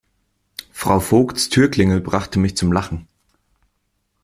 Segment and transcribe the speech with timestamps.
[0.71, 3.07] Frau Vogts Türklingel brachte mich zum Lachen.